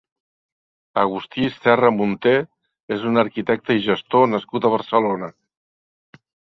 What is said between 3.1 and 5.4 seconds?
un arquitecte i gestor nascut a Barcelona.